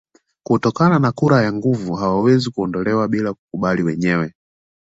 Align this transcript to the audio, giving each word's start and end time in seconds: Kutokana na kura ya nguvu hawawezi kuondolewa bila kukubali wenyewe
Kutokana 0.43 0.99
na 0.99 1.11
kura 1.11 1.41
ya 1.41 1.53
nguvu 1.53 1.93
hawawezi 1.95 2.49
kuondolewa 2.51 3.07
bila 3.07 3.33
kukubali 3.33 3.83
wenyewe 3.83 4.33